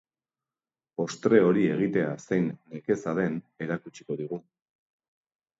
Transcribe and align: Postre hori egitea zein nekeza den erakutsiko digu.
Postre 1.01 1.41
hori 1.49 1.67
egitea 1.75 2.07
zein 2.23 2.49
nekeza 2.77 3.15
den 3.21 3.39
erakutsiko 3.67 4.21
digu. 4.23 4.45